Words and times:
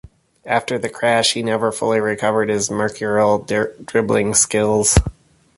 After 0.47 0.79
the 0.79 0.89
crash 0.89 1.33
he 1.33 1.43
never 1.43 1.71
fully 1.71 1.99
recovered 1.99 2.49
his 2.49 2.71
mercurial 2.71 3.37
dribbling 3.85 4.33
skills. 4.33 4.97